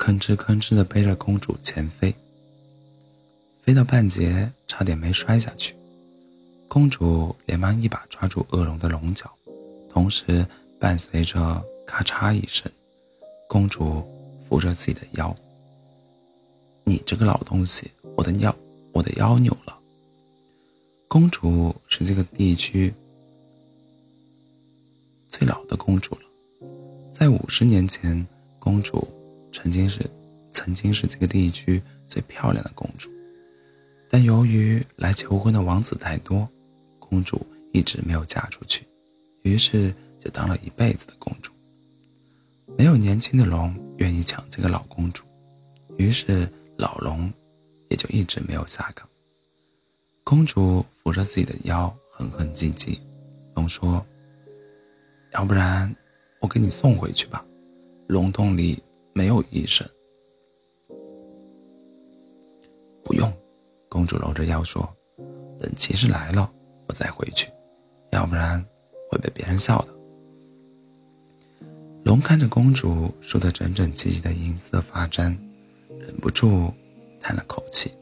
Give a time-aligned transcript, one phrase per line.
[0.00, 2.12] 吭哧吭哧地背着公主前飞，
[3.60, 5.76] 飞到半截，差点没摔下去。
[6.68, 9.30] 公主连忙一把抓住恶龙的龙角，
[9.90, 10.46] 同时
[10.78, 12.72] 伴随着咔嚓一声，
[13.46, 14.02] 公主
[14.48, 15.36] 扶着自己的腰。
[16.82, 18.56] 你这个老东西，我的腰，
[18.92, 19.78] 我的腰扭了。
[21.08, 22.92] 公主是这个地区
[25.28, 26.22] 最老的公主了，
[27.12, 28.26] 在五十年前，
[28.58, 29.06] 公主
[29.52, 30.08] 曾经是
[30.52, 33.10] 曾经是这个地区最漂亮的公主，
[34.08, 36.48] 但由于来求婚的王子太多。
[36.98, 38.86] 公主一直没有嫁出去，
[39.42, 41.52] 于是就当了一辈子的公主。
[42.78, 45.24] 没有年轻的龙愿意抢这个老公主，
[45.98, 47.28] 于是老龙
[47.88, 49.08] 也就一直没有下岗。
[50.22, 52.96] 公主扶着自己的腰，哼哼唧唧。
[53.56, 54.06] 龙说
[55.34, 55.92] ：“要不然
[56.40, 57.44] 我给你送回去吧，
[58.06, 58.80] 龙洞里
[59.12, 59.86] 没有医生。”
[63.04, 63.32] 不用，
[63.88, 64.88] 公主搂着腰说
[65.58, 66.52] ：“等骑士来了。”
[66.88, 67.48] 我再回去，
[68.10, 68.60] 要不然
[69.08, 69.94] 会被别人笑的。
[72.04, 75.38] 龙看着公主梳得整整齐齐的银色发簪，
[76.00, 76.68] 忍不住
[77.20, 77.92] 叹了口气：“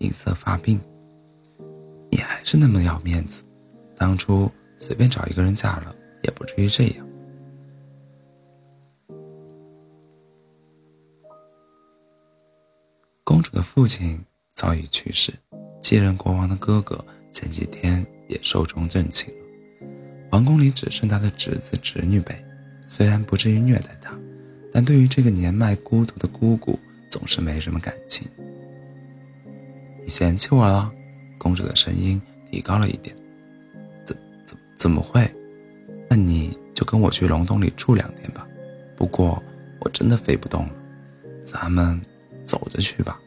[0.00, 0.78] 银色发鬓，
[2.10, 3.42] 你还是那么要面子，
[3.96, 7.08] 当初随便找一个人嫁了，也不至于这样。”
[13.34, 15.32] 公主的父亲早已去世。
[15.82, 19.44] 继任国王的哥哥前几天也寿终正寝了，
[20.30, 22.32] 皇宫里只剩他的侄子侄女辈，
[22.86, 24.16] 虽然不至于虐待他，
[24.72, 26.78] 但对于这个年迈孤独的姑姑
[27.10, 28.24] 总是没什么感情。
[30.04, 30.92] 你嫌弃我了？
[31.36, 33.16] 公主的声音提高了一点。
[34.06, 35.28] 怎怎怎么会？
[36.08, 38.46] 那你就跟我去龙洞里住两天吧。
[38.94, 39.42] 不过
[39.80, 40.72] 我真的飞不动了，
[41.44, 42.00] 咱们
[42.46, 43.20] 走着去吧。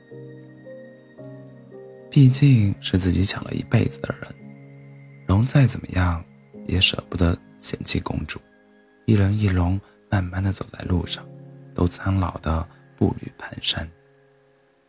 [2.18, 4.36] 毕竟是自己抢了一辈子的人，
[5.28, 6.26] 龙再怎么样
[6.66, 8.42] 也舍不得嫌弃公主。
[9.06, 9.80] 一人一龙
[10.10, 11.24] 慢慢的走在路上，
[11.76, 12.68] 都苍老的
[12.98, 13.88] 步履蹒跚。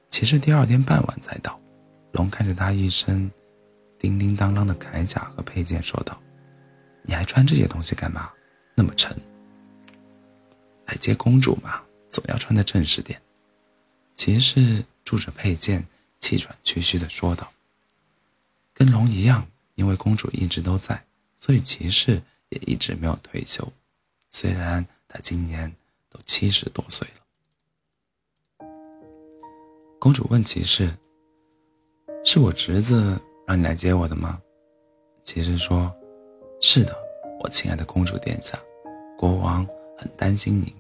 [0.09, 1.61] 骑士第二天傍晚才到，
[2.13, 3.31] 龙看着他一身
[3.99, 6.19] 叮叮当当的铠甲和佩剑，说道
[7.05, 8.31] ：“你还穿这些东西干嘛？
[8.75, 9.15] 那么沉。”
[10.89, 13.21] 来接公主嘛，总要穿的正式点。
[14.17, 15.87] 骑士拄着佩剑。
[16.21, 17.51] 气喘吁吁地说道
[18.75, 19.47] ：“跟龙一样，
[19.77, 21.03] 因为公主一直都在，
[21.37, 23.67] 所以骑士也一直没有退休。
[24.31, 25.75] 虽然他今年
[26.11, 28.67] 都七十多岁了。”
[29.99, 30.93] 公主问骑士
[32.25, 34.41] ：“是我侄子让你来接我的吗？”
[35.25, 35.95] 骑士说
[36.61, 36.97] ：“是的，
[37.41, 38.59] 我亲爱的公主殿下，
[39.17, 40.75] 国王很担心您。”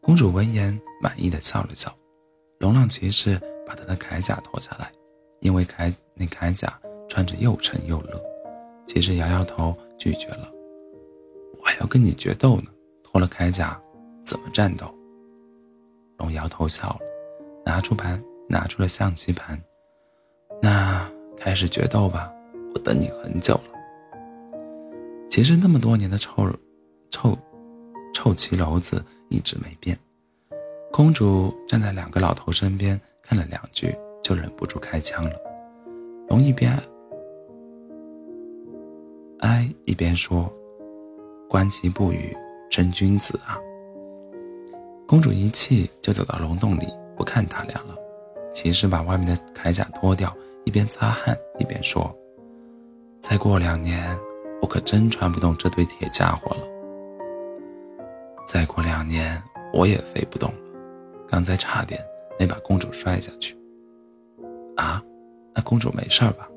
[0.00, 1.96] 公主闻言满意的笑了笑，
[2.58, 3.40] 龙让骑士。
[3.66, 4.90] 把他的铠甲脱下来，
[5.40, 6.78] 因为铠那铠甲
[7.08, 8.22] 穿着又沉又热。
[8.86, 10.50] 骑士摇摇头拒绝了。
[11.58, 12.64] 我还要跟你决斗呢，
[13.04, 13.80] 脱了铠甲
[14.24, 14.92] 怎么战斗？
[16.18, 17.00] 龙摇头笑了，
[17.64, 19.60] 拿出盘，拿出了象棋盘。
[20.60, 22.32] 那开始决斗吧，
[22.74, 23.62] 我等你很久了。
[25.30, 26.48] 骑士那么多年的臭
[27.10, 27.38] 臭
[28.12, 29.98] 臭棋篓子一直没变。
[30.92, 33.00] 公主站在两个老头身边。
[33.32, 35.34] 看了两句，就忍不住开枪了。
[36.28, 36.78] 龙一边
[39.38, 40.52] 哀一边说
[41.48, 42.36] ：“观其不语，
[42.70, 43.56] 真君子啊！”
[45.08, 47.96] 公主一气就走到龙洞里，不看他俩了。
[48.52, 50.30] 骑士把外面的铠甲脱掉，
[50.66, 52.14] 一边擦汗一边说
[53.22, 54.14] ：“再过两年，
[54.60, 56.62] 我可真穿不动这对铁家伙了。
[58.46, 59.42] 再过两年，
[59.72, 60.58] 我也飞不动了。
[61.26, 61.98] 刚才差点。”
[62.38, 63.56] 没把公主摔下去。
[64.76, 65.02] 啊，
[65.54, 66.48] 那公主没事吧？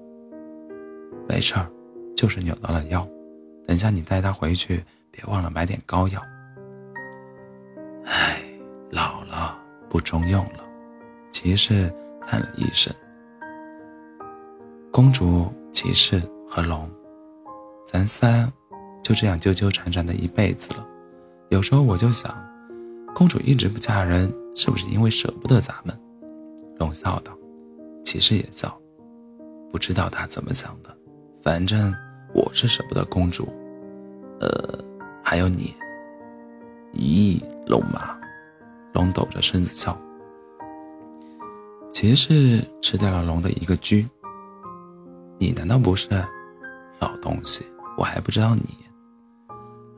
[1.28, 1.70] 没事儿，
[2.16, 3.08] 就是扭到了腰。
[3.68, 6.22] 等下你带她回去，别忘了买点膏药。
[8.06, 8.42] 唉，
[8.92, 9.60] 老了
[9.90, 10.64] 不中用了。
[11.32, 12.94] 骑士叹了一声。
[14.92, 16.90] 公主、骑士和龙，
[17.86, 18.52] 咱三
[19.04, 20.88] 就这样纠纠缠缠的一辈子了。
[21.50, 22.34] 有时候我就想，
[23.14, 24.34] 公主一直不嫁人。
[24.56, 25.98] 是不是因为舍不得咱们？
[26.80, 27.32] 龙笑道。
[28.04, 28.76] 骑士也笑。
[29.72, 30.98] 不知道他怎么想的，
[31.44, 31.94] 反正
[32.34, 33.48] 我是舍不得公主。
[34.40, 34.80] 呃，
[35.22, 35.74] 还有你。
[36.94, 38.18] 咦，龙马，
[38.94, 39.98] 龙抖着身子笑。
[41.92, 44.08] 骑士吃掉了龙的一个狙。
[45.38, 46.08] 你难道不是？
[47.00, 47.66] 老东西，
[47.98, 48.78] 我还不知道你。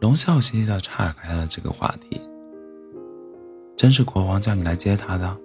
[0.01, 2.19] 龙笑嘻嘻的岔开了这个话题。
[3.77, 5.37] 真是国王叫你来接他的？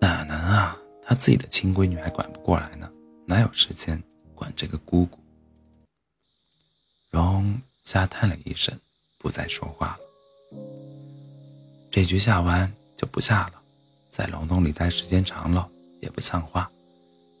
[0.00, 0.76] 哪能啊！
[1.06, 2.90] 他自己的亲闺女还管不过来呢，
[3.24, 4.02] 哪有时间
[4.34, 5.20] 管这个姑姑？
[7.12, 8.76] 龙瞎叹了一声，
[9.18, 10.58] 不再说话了。
[11.92, 13.52] 这局下完就不下了，
[14.10, 15.70] 在龙洞里待时间长了
[16.00, 16.68] 也不像话。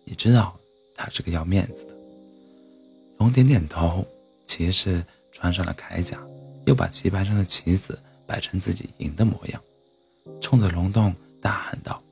[0.04, 0.56] 你知道
[0.94, 1.94] 他是个要面子的。
[3.18, 4.06] 龙点点头，
[4.46, 6.22] 骑士穿上了铠甲，
[6.66, 9.60] 又把棋盘上的棋子摆成自己赢的模样，
[10.38, 12.02] 冲着龙洞大喊道：“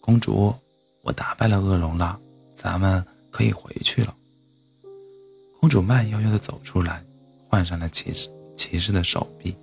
[0.00, 0.54] 公主！”
[1.04, 2.18] 我打败了恶龙了，
[2.52, 4.12] 咱们可以回去了。
[5.60, 7.04] 公主慢悠悠地走出来，
[7.48, 9.54] 换上了骑士骑士的手臂，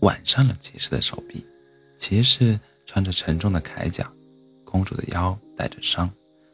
[0.00, 1.44] 挽上了骑士的手臂。
[1.98, 4.10] 骑士穿着沉重的铠甲，
[4.64, 6.10] 公主的腰带着伤，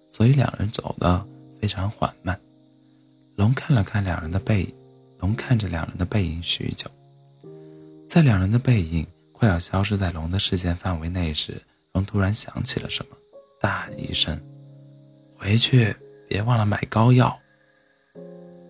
[0.09, 1.25] 所以两人走得
[1.61, 2.37] 非常缓慢。
[3.37, 4.75] 龙看了看两人的背影，
[5.21, 6.91] 龙看着两人的背影许久，
[8.11, 11.63] 在两人的背影快要消失在龙的视线范围内时，
[11.93, 13.17] 龙突然想起了什么。
[13.61, 14.37] 大喊一声
[15.39, 15.95] ：“回去
[16.29, 17.33] 别忘了买膏药。”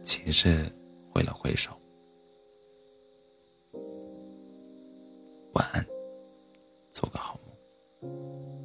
[0.04, 0.70] 骑士
[1.10, 1.72] 挥了挥手
[5.56, 5.82] ：“晚安，
[6.92, 7.29] 做个好。”